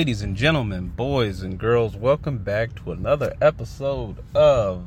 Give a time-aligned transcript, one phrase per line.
[0.00, 4.86] Ladies and gentlemen, boys and girls, welcome back to another episode of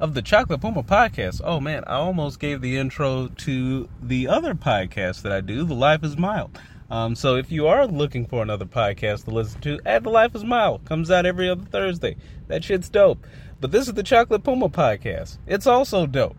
[0.00, 1.42] of the Chocolate Puma podcast.
[1.44, 5.74] Oh man, I almost gave the intro to the other podcast that I do, The
[5.74, 6.58] Life is Mild.
[6.90, 10.34] Um, so if you are looking for another podcast to listen to, add The Life
[10.34, 10.82] is Mild.
[10.86, 12.16] Comes out every other Thursday.
[12.46, 13.26] That shit's dope.
[13.60, 15.36] But this is the Chocolate Puma podcast.
[15.46, 16.38] It's also dope.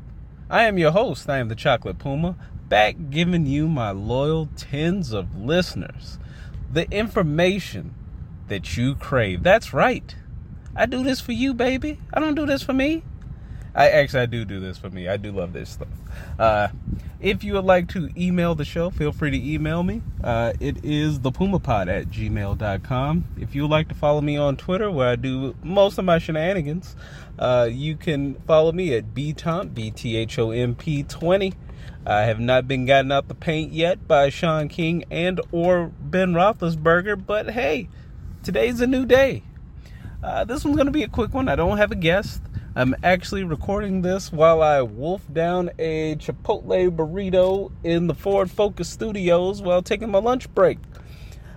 [0.49, 1.29] I am your host.
[1.29, 2.35] I am the Chocolate Puma,
[2.69, 6.17] back giving you my loyal tens of listeners
[6.71, 7.95] the information
[8.49, 9.43] that you crave.
[9.43, 10.15] That's right.
[10.75, 11.99] I do this for you, baby.
[12.13, 13.03] I don't do this for me.
[13.75, 15.07] I actually I do do this for me.
[15.07, 15.87] I do love this stuff.
[16.37, 16.69] Uh,
[17.19, 20.01] if you would like to email the show, feel free to email me.
[20.23, 23.25] Uh, it is thepumapod at gmail.com.
[23.37, 26.17] If you would like to follow me on Twitter, where I do most of my
[26.17, 26.95] shenanigans,
[27.37, 31.53] uh, you can follow me at btomp, B-T-H-O-M-P 20.
[32.05, 36.33] I have not been gotten out the paint yet by Shaun King and or Ben
[36.33, 37.89] Roethlisberger, but hey,
[38.43, 39.43] today's a new day.
[40.23, 41.47] Uh, this one's going to be a quick one.
[41.47, 42.41] I don't have a guest.
[42.75, 48.89] I'm actually recording this while I wolf down a Chipotle burrito in the Ford Focus
[48.89, 50.77] studios while taking my lunch break.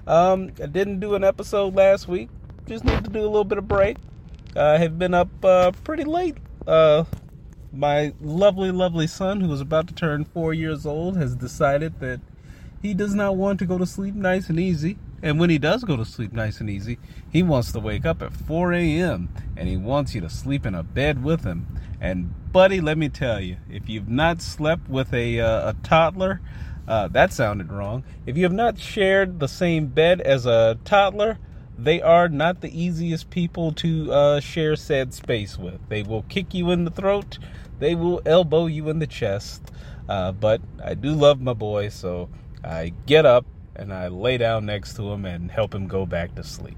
[0.07, 2.29] Um, I didn't do an episode last week.
[2.67, 3.99] Just need to do a little bit of break.
[4.57, 6.39] I have been up uh, pretty late.
[6.67, 7.05] Uh,
[7.73, 12.21] my lovely, lovely son, who is about to turn four years old, has decided that
[12.83, 14.99] he does not want to go to sleep nice and easy.
[15.23, 16.99] And when he does go to sleep nice and easy,
[17.31, 19.29] he wants to wake up at 4 a.m.
[19.57, 21.67] and he wants you to sleep in a bed with him.
[22.01, 26.41] And, buddy, let me tell you, if you've not slept with a, uh, a toddler,
[26.89, 28.03] uh, that sounded wrong.
[28.27, 31.39] If you have not shared the same bed as a toddler,
[31.79, 35.81] they are not the easiest people to uh, share said space with.
[35.89, 37.39] They will kick you in the throat,
[37.79, 39.63] they will elbow you in the chest.
[40.09, 42.29] Uh, but I do love my boy, so
[42.65, 43.47] I get up
[43.77, 46.77] and I lay down next to him and help him go back to sleep.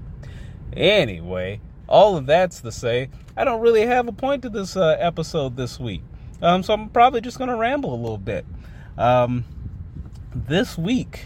[0.75, 4.97] Anyway, all of that's to say, I don't really have a point to this uh,
[4.99, 6.01] episode this week.
[6.41, 8.45] Um, so I'm probably just going to ramble a little bit.
[8.97, 9.45] Um,
[10.33, 11.25] this week,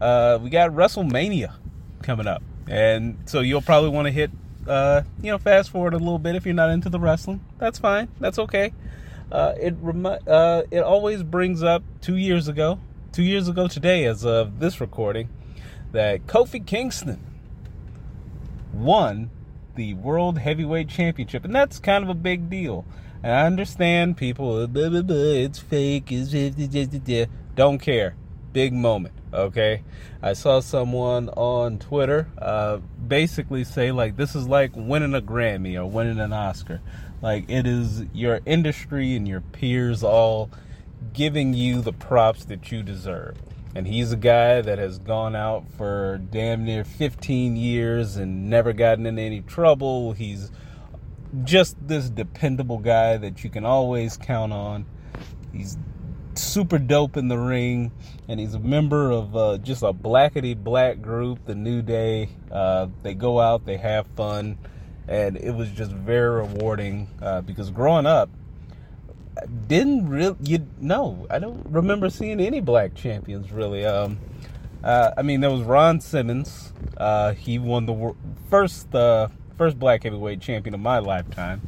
[0.00, 1.54] uh, we got WrestleMania
[2.02, 2.42] coming up.
[2.68, 4.30] And so you'll probably want to hit,
[4.66, 7.44] uh, you know, fast forward a little bit if you're not into the wrestling.
[7.58, 8.08] That's fine.
[8.18, 8.72] That's okay.
[9.30, 9.74] Uh, it
[10.26, 12.78] uh, it always brings up two years ago
[13.16, 15.30] two years ago today, as of this recording,
[15.92, 17.18] that Kofi Kingston
[18.74, 19.30] won
[19.74, 22.84] the World Heavyweight Championship, and that's kind of a big deal.
[23.22, 28.16] And I understand people, blah, blah, blah, it's fake, it's don't care.
[28.52, 29.82] Big moment, okay?
[30.22, 35.74] I saw someone on Twitter uh, basically say like this is like winning a Grammy
[35.76, 36.82] or winning an Oscar.
[37.22, 40.50] Like it is your industry and your peers all
[41.12, 43.36] giving you the props that you deserve.
[43.74, 48.72] And he's a guy that has gone out for damn near 15 years and never
[48.72, 50.12] gotten in any trouble.
[50.12, 50.50] He's
[51.44, 54.86] just this dependable guy that you can always count on.
[55.52, 55.76] He's
[56.34, 57.92] super dope in the ring,
[58.28, 62.30] and he's a member of uh, just a blackety black group, the New Day.
[62.50, 64.58] Uh, they go out, they have fun,
[65.08, 68.30] and it was just very rewarding uh, because growing up,
[69.66, 73.84] didn't really you know I don't remember seeing any black champions really.
[73.84, 74.18] Um,
[74.82, 76.72] uh, I mean there was Ron Simmons.
[76.96, 78.14] Uh, he won the
[78.48, 81.60] first uh, first black heavyweight champion of my lifetime.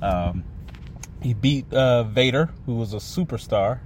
[0.00, 0.44] Um,
[1.22, 3.80] he beat uh, Vader, who was a superstar.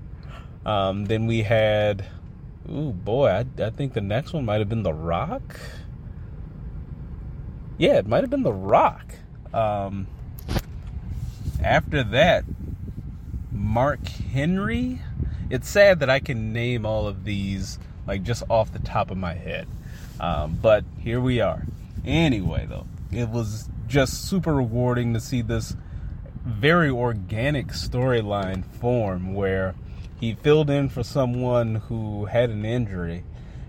[0.64, 2.06] Um, then we had,
[2.68, 5.58] oh boy, I, I think the next one might have been The Rock.
[7.78, 9.14] Yeah, it might have been The Rock.
[9.52, 10.06] Um,
[11.62, 12.44] after that,
[13.52, 15.00] Mark Henry.
[15.50, 19.16] It's sad that I can name all of these like just off the top of
[19.16, 19.68] my head.
[20.18, 21.64] Um, but here we are.
[22.04, 25.76] Anyway, though, it was just super rewarding to see this
[26.44, 29.74] very organic storyline form where
[30.18, 33.24] he filled in for someone who had an injury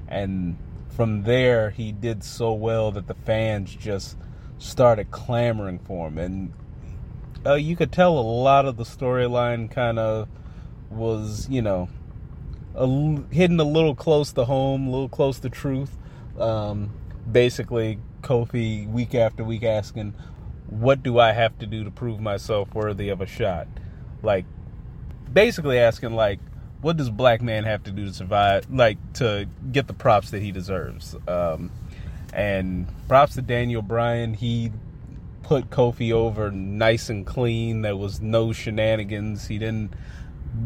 [0.08, 0.58] and
[0.90, 4.18] from there he did so well that the fans just
[4.58, 6.54] started clamoring for him and
[7.46, 10.28] uh, you could tell a lot of the storyline kind of
[10.90, 11.90] was, you know,
[12.76, 12.88] a,
[13.34, 15.98] hidden a little close to home, a little close to truth.
[16.40, 16.92] Um,
[17.30, 20.14] basically, Kofi week after week asking,
[20.68, 23.68] "What do I have to do to prove myself worthy of a shot?"
[24.22, 24.46] Like,
[25.32, 26.40] basically asking, like,
[26.82, 28.66] "What does black man have to do to survive?
[28.72, 31.72] Like, to get the props that he deserves?" Um,
[32.34, 34.34] and props to Daniel Bryan.
[34.34, 34.72] He
[35.44, 37.82] put Kofi over nice and clean.
[37.82, 39.48] There was no shenanigans.
[39.48, 39.94] He didn't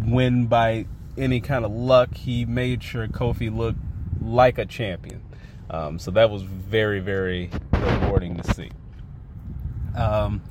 [0.05, 0.85] win by
[1.17, 2.15] any kind of luck.
[2.15, 3.79] He made sure Kofi looked
[4.21, 5.21] like a champion.
[5.69, 8.71] Um, so that was very, very rewarding to see.
[9.95, 10.41] Um,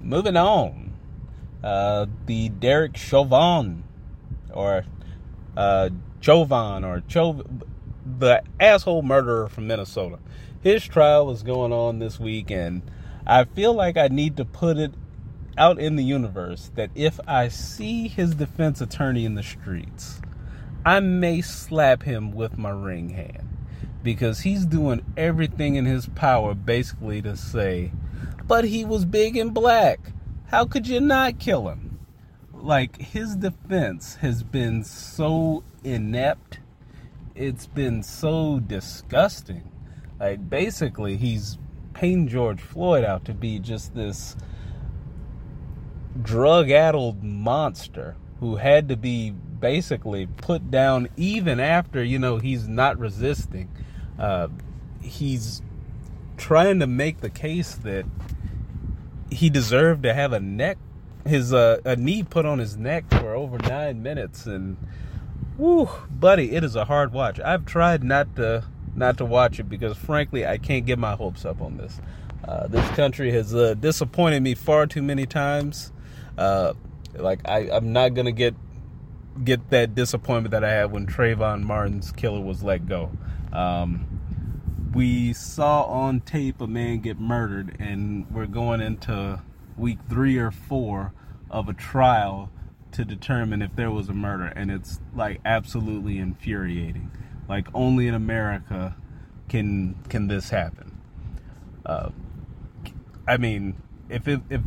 [0.00, 0.92] moving on,
[1.64, 3.82] uh, the Derek Chauvin,
[4.52, 4.84] or
[5.56, 5.90] uh,
[6.20, 7.62] Chauvin, or Chauvin,
[8.18, 10.18] the asshole murderer from Minnesota.
[10.62, 12.82] His trial is going on this week, and
[13.30, 14.92] I feel like I need to put it
[15.56, 20.20] out in the universe that if I see his defense attorney in the streets,
[20.84, 23.48] I may slap him with my ring hand
[24.02, 27.92] because he's doing everything in his power basically to say,
[28.48, 30.10] but he was big and black.
[30.48, 32.00] How could you not kill him?
[32.52, 36.58] Like, his defense has been so inept,
[37.36, 39.70] it's been so disgusting.
[40.18, 41.58] Like, basically, he's
[42.00, 44.34] painting George Floyd out to be just this
[46.22, 52.66] drug addled monster who had to be basically put down even after, you know, he's
[52.66, 53.70] not resisting.
[54.18, 54.48] Uh,
[55.02, 55.60] he's
[56.38, 58.06] trying to make the case that
[59.30, 60.78] he deserved to have a neck
[61.26, 64.78] his uh, a knee put on his neck for over nine minutes and
[65.58, 67.38] whoo buddy it is a hard watch.
[67.40, 68.64] I've tried not to
[69.00, 72.00] not to watch it because frankly i can't get my hopes up on this.
[72.44, 75.92] Uh, this country has uh, disappointed me far too many times.
[76.38, 76.72] Uh,
[77.14, 78.54] like I, i'm not gonna get
[79.44, 83.10] get that disappointment that i had when trayvon martin's killer was let go.
[83.52, 84.20] Um,
[84.94, 89.40] we saw on tape a man get murdered, and we're going into
[89.76, 91.12] week three or four
[91.50, 92.50] of a trial
[92.92, 97.10] to determine if there was a murder, and it's like absolutely infuriating.
[97.50, 98.94] Like only in America
[99.48, 100.96] can can this happen.
[101.84, 102.10] Uh,
[103.26, 103.74] I mean,
[104.08, 104.60] if it, if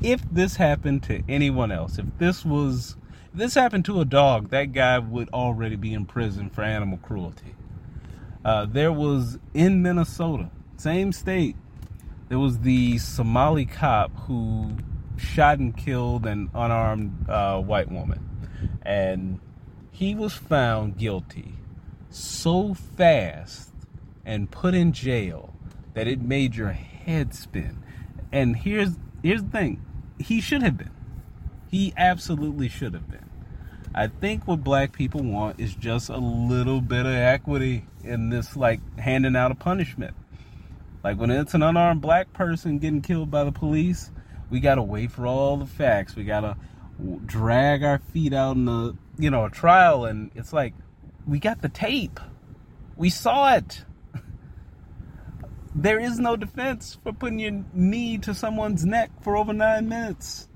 [0.00, 2.96] if this happened to anyone else, if this was
[3.32, 6.98] if this happened to a dog, that guy would already be in prison for animal
[6.98, 7.56] cruelty.
[8.44, 11.56] Uh, there was in Minnesota, same state,
[12.28, 14.76] there was the Somali cop who
[15.16, 18.28] shot and killed an unarmed uh, white woman.
[18.82, 19.40] And
[19.90, 21.56] he was found guilty
[22.14, 23.72] so fast
[24.24, 25.54] and put in jail
[25.94, 27.82] that it made your head spin.
[28.30, 29.84] And here's here's the thing.
[30.18, 30.90] He should have been.
[31.70, 33.28] He absolutely should have been.
[33.94, 38.56] I think what black people want is just a little bit of equity in this,
[38.56, 40.14] like handing out a punishment.
[41.04, 44.10] Like when it's an unarmed black person getting killed by the police,
[44.50, 46.16] we gotta wait for all the facts.
[46.16, 46.56] We gotta
[47.26, 50.74] drag our feet out in the, you know, a trial, and it's like
[51.26, 52.20] we got the tape,
[52.96, 53.84] we saw it.
[55.74, 60.48] there is no defense for putting your knee to someone's neck for over nine minutes.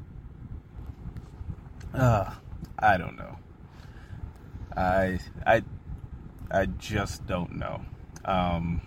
[1.94, 2.30] Uh,
[2.78, 3.38] I don't know.
[4.76, 5.62] I I
[6.50, 7.80] I just don't know.
[8.24, 8.82] Um,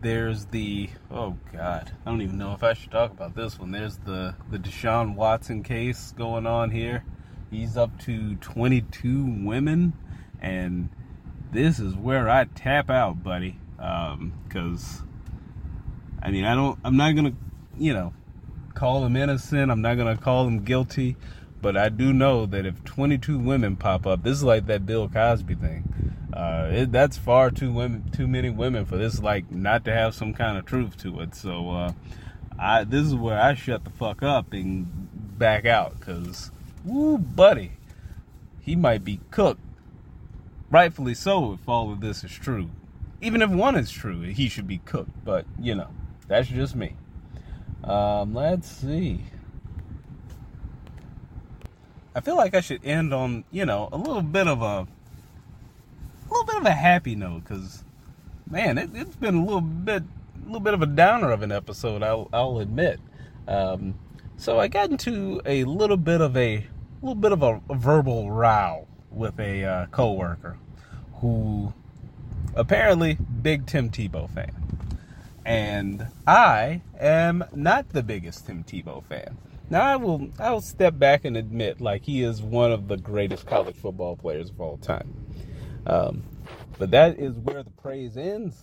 [0.00, 3.70] there's the oh god, I don't even know if I should talk about this one.
[3.70, 7.04] There's the the Deshaun Watson case going on here.
[7.50, 9.92] He's up to 22 women,
[10.40, 10.88] and
[11.52, 13.58] this is where I tap out, buddy.
[13.76, 15.08] Because um,
[16.22, 16.78] I mean, I don't.
[16.84, 17.32] I'm not gonna,
[17.78, 18.12] you know,
[18.74, 19.70] call him innocent.
[19.70, 21.16] I'm not gonna call him guilty.
[21.62, 25.08] But I do know that if 22 women pop up, this is like that Bill
[25.08, 26.14] Cosby thing.
[26.32, 30.14] Uh, it, that's far too women, too many women for this like not to have
[30.14, 31.34] some kind of truth to it.
[31.34, 31.92] So uh,
[32.58, 34.86] I this is where I shut the fuck up and
[35.38, 36.50] back out because,
[36.84, 37.72] woo, buddy,
[38.60, 39.60] he might be cooked.
[40.70, 42.70] Rightfully so, if all of this is true.
[43.20, 45.24] Even if one is true, he should be cooked.
[45.24, 45.88] But you know,
[46.28, 46.94] that's just me.
[47.82, 49.20] Um, let's see.
[52.14, 54.86] I feel like I should end on, you know, a little bit of a, a
[56.28, 57.84] little bit of a happy note, because,
[58.50, 61.52] man, it, has been a little bit, a little bit of a downer of an
[61.52, 62.02] episode.
[62.02, 63.00] I'll, I'll admit.
[63.46, 63.94] Um,
[64.40, 66.66] so I got into a little bit of a,
[67.02, 70.56] little bit of a, a verbal row with a uh, coworker,
[71.16, 71.74] who
[72.54, 74.52] apparently big Tim Tebow fan,
[75.44, 79.36] and I am not the biggest Tim Tebow fan.
[79.68, 82.96] Now I will I will step back and admit like he is one of the
[82.96, 85.14] greatest college football players of all time.
[85.86, 86.22] Um,
[86.78, 88.56] but that is where the praise ends.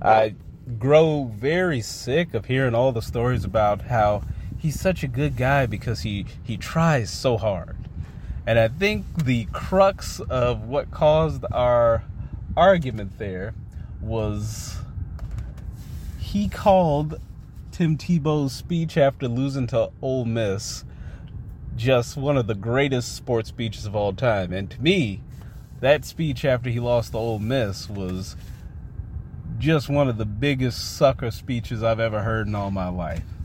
[0.00, 0.34] I
[0.78, 4.22] grow very sick of hearing all the stories about how
[4.66, 7.76] he's such a good guy because he he tries so hard.
[8.44, 12.02] And I think the crux of what caused our
[12.56, 13.54] argument there
[14.00, 14.78] was
[16.18, 17.20] he called
[17.70, 20.84] Tim Tebow's speech after losing to Ole Miss
[21.76, 24.52] just one of the greatest sports speeches of all time.
[24.52, 25.22] And to me,
[25.78, 28.34] that speech after he lost to Ole Miss was
[29.58, 33.35] just one of the biggest sucker speeches I've ever heard in all my life.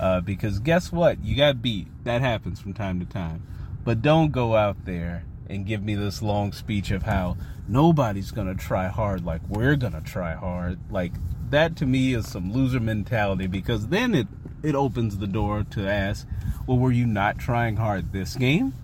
[0.00, 1.22] Uh, because guess what?
[1.24, 1.88] You got beat.
[2.04, 3.46] That happens from time to time.
[3.84, 7.36] But don't go out there and give me this long speech of how
[7.66, 10.78] nobody's going to try hard like we're going to try hard.
[10.90, 11.12] Like,
[11.50, 14.28] that to me is some loser mentality because then it,
[14.62, 16.26] it opens the door to ask,
[16.66, 18.74] well, were you not trying hard this game?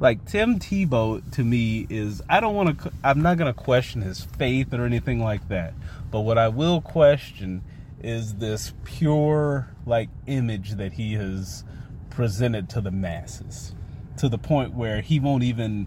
[0.00, 4.02] like Tim Tebow to me is I don't want to I'm not going to question
[4.02, 5.74] his faith or anything like that.
[6.10, 7.62] But what I will question
[8.02, 11.64] is this pure like image that he has
[12.10, 13.74] presented to the masses
[14.16, 15.86] to the point where he won't even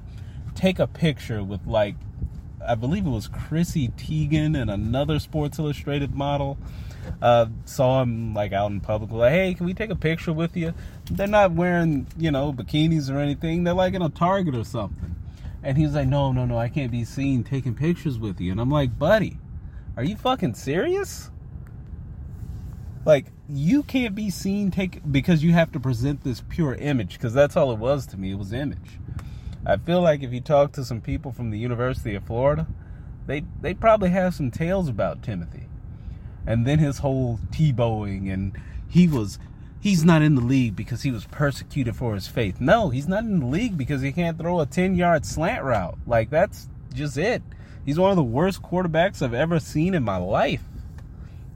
[0.55, 1.95] take a picture with like
[2.65, 6.57] I believe it was Chrissy Teigen and another Sports Illustrated model
[7.21, 10.55] uh, saw him like out in public, like, hey, can we take a picture with
[10.55, 10.73] you?
[11.09, 13.63] They're not wearing, you know, bikinis or anything.
[13.63, 15.15] They're like in a Target or something.
[15.63, 18.51] And he's like, no, no, no, I can't be seen taking pictures with you.
[18.51, 19.39] And I'm like, buddy,
[19.97, 21.31] are you fucking serious?
[23.03, 27.33] Like, you can't be seen take because you have to present this pure image because
[27.33, 28.31] that's all it was to me.
[28.31, 28.99] It was image.
[29.65, 32.67] I feel like if you talk to some people from the University of Florida,
[33.27, 35.67] they they probably have some tales about Timothy
[36.45, 39.39] and then his whole Tebowing and he was
[39.79, 42.59] he's not in the league because he was persecuted for his faith.
[42.59, 45.97] No, he's not in the league because he can't throw a 10 yard slant route.
[46.05, 47.41] Like that's just it.
[47.85, 50.63] He's one of the worst quarterbacks I've ever seen in my life.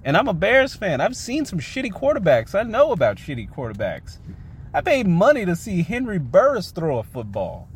[0.05, 1.01] And I'm a Bears fan.
[1.01, 2.53] I've seen some shitty quarterbacks.
[2.53, 4.19] I know about shitty quarterbacks.
[4.71, 7.67] I paid money to see Henry Burris throw a football.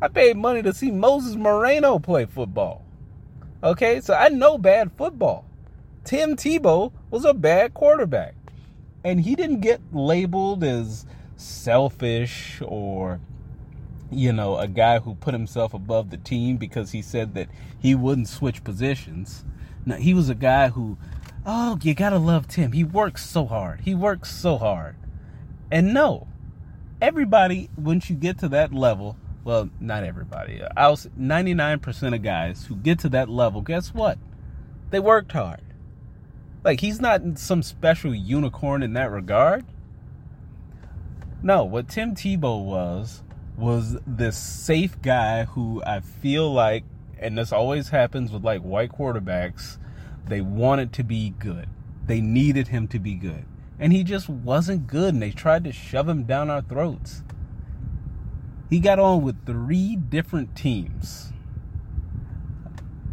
[0.00, 2.84] I paid money to see Moses Moreno play football.
[3.64, 5.46] Okay, so I know bad football.
[6.04, 8.36] Tim Tebow was a bad quarterback.
[9.02, 13.20] And he didn't get labeled as selfish or,
[14.12, 17.48] you know, a guy who put himself above the team because he said that
[17.80, 19.44] he wouldn't switch positions.
[19.84, 20.96] Now, he was a guy who,
[21.46, 22.72] oh, you gotta love Tim.
[22.72, 23.80] He works so hard.
[23.80, 24.96] He works so hard.
[25.70, 26.28] And no,
[27.00, 30.62] everybody, once you get to that level, well, not everybody.
[30.76, 34.18] I was 99% of guys who get to that level, guess what?
[34.90, 35.60] They worked hard.
[36.64, 39.66] Like he's not some special unicorn in that regard.
[41.42, 43.22] No, what Tim Tebow was
[43.56, 46.84] was this safe guy who I feel like
[47.18, 49.78] and this always happens with like white quarterbacks,
[50.26, 51.68] they wanted to be good.
[52.06, 53.44] They needed him to be good.
[53.78, 57.22] And he just wasn't good and they tried to shove him down our throats.
[58.70, 61.32] He got on with three different teams.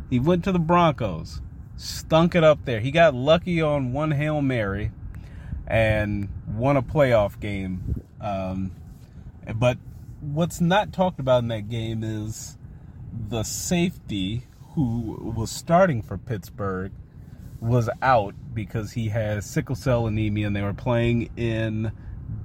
[0.10, 1.42] He went to the Broncos
[1.82, 2.80] stunk it up there.
[2.80, 4.92] He got lucky on one Hail Mary
[5.68, 8.04] and won a playoff game.
[8.20, 8.72] Um,
[9.56, 9.78] but
[10.20, 12.58] what's not talked about in that game is
[13.12, 14.44] the safety
[14.76, 16.92] who was starting for Pittsburgh
[17.62, 21.92] was out because he has sickle cell anemia and they were playing in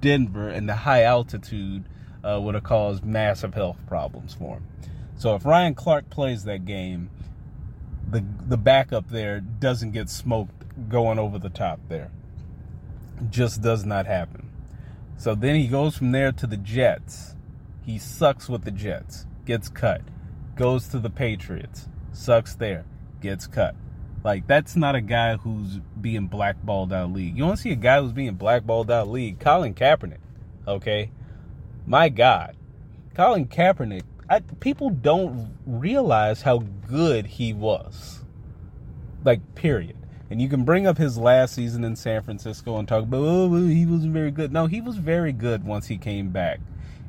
[0.00, 1.84] Denver and the high altitude
[2.22, 4.66] uh, would have caused massive health problems for him.
[5.16, 7.10] So if Ryan Clark plays that game,
[8.08, 12.10] the the backup there doesn't get smoked going over the top there.
[13.30, 14.50] Just does not happen.
[15.16, 17.34] So then he goes from there to the Jets.
[17.82, 20.02] He sucks with the Jets, gets cut.
[20.56, 22.84] Goes to the Patriots, sucks there,
[23.20, 23.74] gets cut.
[24.26, 27.38] Like that's not a guy who's being blackballed out of league.
[27.38, 29.38] You want to see a guy who's being blackballed out of league?
[29.38, 30.18] Colin Kaepernick.
[30.66, 31.12] Okay,
[31.86, 32.56] my God,
[33.14, 38.24] Colin Kaepernick I, people don't realize how good he was.
[39.24, 39.96] Like, period.
[40.30, 43.54] And you can bring up his last season in San Francisco and talk about, oh,
[43.54, 44.52] he wasn't very good.
[44.52, 46.58] No, he was very good once he came back.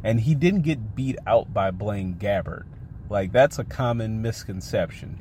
[0.03, 2.65] And he didn't get beat out by Blaine Gabbert.
[3.09, 5.19] Like, that's a common misconception.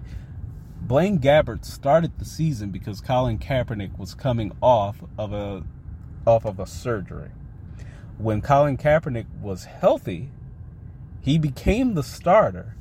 [0.81, 5.65] Blaine Gabbert started the season because Colin Kaepernick was coming off of a
[6.27, 7.31] off of a surgery.
[8.19, 10.31] When Colin Kaepernick was healthy,
[11.21, 12.77] he became the starter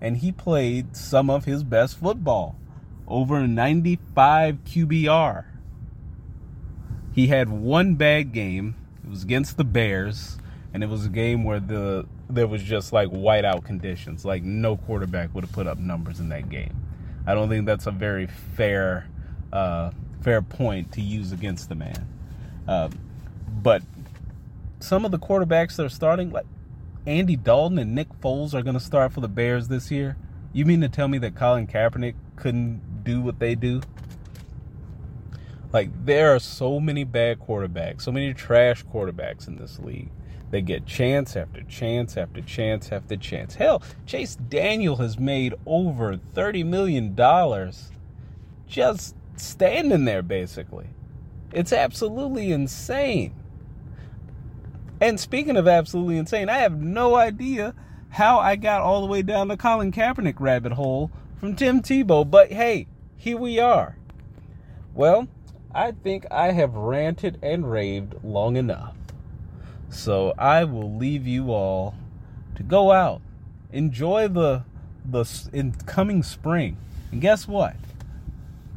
[0.00, 2.56] and he played some of his best football.
[3.08, 5.44] Over 95 QBR.
[7.12, 8.74] He had one bad game.
[9.04, 10.36] It was against the Bears,
[10.74, 14.24] and it was a game where the there was just like whiteout conditions.
[14.24, 16.85] Like no quarterback would have put up numbers in that game.
[17.26, 19.08] I don't think that's a very fair
[19.52, 19.90] uh,
[20.22, 22.08] fair point to use against the man.
[22.66, 22.88] Uh,
[23.62, 23.82] but
[24.80, 26.46] some of the quarterbacks that are starting, like
[27.06, 30.16] Andy Dalton and Nick Foles are going to start for the Bears this year?
[30.52, 33.82] You mean to tell me that Colin Kaepernick couldn't do what they do?
[35.72, 40.10] Like, there are so many bad quarterbacks, so many trash quarterbacks in this league
[40.50, 43.56] They get chance after chance after chance after chance.
[43.56, 47.16] Hell, Chase Daniel has made over $30 million
[48.66, 50.86] just standing there, basically.
[51.52, 53.34] It's absolutely insane.
[55.00, 57.74] And speaking of absolutely insane, I have no idea
[58.10, 62.28] how I got all the way down the Colin Kaepernick rabbit hole from Tim Tebow,
[62.28, 62.86] but hey,
[63.16, 63.98] here we are.
[64.94, 65.28] Well,
[65.74, 68.95] I think I have ranted and raved long enough.
[69.88, 71.94] So I will leave you all
[72.56, 73.22] to go out,
[73.72, 74.64] enjoy the
[75.04, 76.76] the incoming spring.
[77.12, 77.76] And guess what?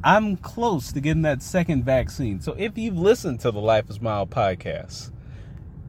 [0.04, 2.40] I'm close to getting that second vaccine.
[2.40, 5.12] So if you've listened to the Life is Mild podcast,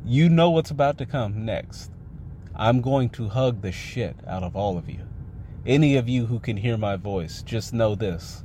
[0.04, 1.92] you know what's about to come next.
[2.56, 5.00] I'm going to hug the shit out of all of you.
[5.64, 8.42] Any of you who can hear my voice, just know this.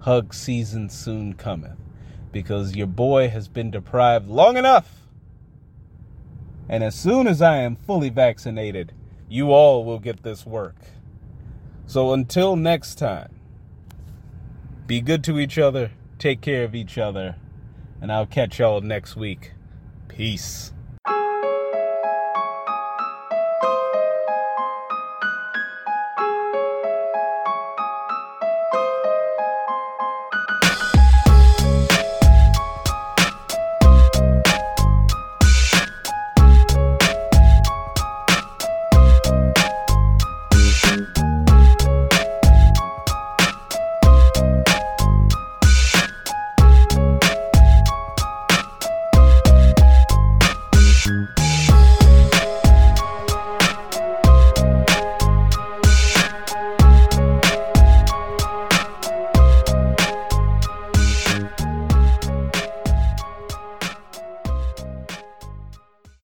[0.00, 1.78] Hug season soon cometh.
[2.32, 5.05] Because your boy has been deprived long enough.
[6.68, 8.92] And as soon as I am fully vaccinated,
[9.28, 10.76] you all will get this work.
[11.86, 13.34] So until next time,
[14.86, 17.36] be good to each other, take care of each other,
[18.00, 19.52] and I'll catch y'all next week.
[20.08, 20.72] Peace.